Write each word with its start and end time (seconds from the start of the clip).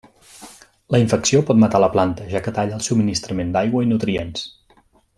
La 0.95 1.01
infecció 1.03 1.41
pot 1.51 1.59
matar 1.65 1.81
la 1.85 1.91
planta, 1.97 2.25
ja 2.33 2.43
que 2.47 2.57
talla 2.57 2.81
el 2.81 2.83
subministrament 2.89 3.55
d'aigua 3.59 3.85
i 3.89 3.95
nutrients. 3.95 4.49